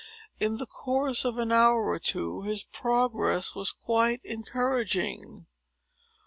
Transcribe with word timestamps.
In 0.39 0.57
the 0.57 0.65
course 0.65 1.25
of 1.25 1.37
an 1.37 1.51
hour 1.51 1.87
or 1.87 1.99
two, 1.99 2.41
his 2.41 2.63
progress 2.63 3.53
was 3.53 3.71
quite 3.71 4.19
encouraging. 4.25 5.45